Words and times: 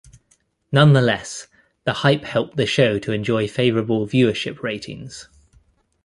Nonetheless, 0.71 1.45
the 1.83 1.93
hype 1.93 2.23
helped 2.23 2.57
the 2.57 2.65
show 2.65 2.97
to 2.97 3.11
enjoy 3.11 3.47
favourable 3.47 4.07
viewership 4.07 4.63
ratings. 4.63 5.29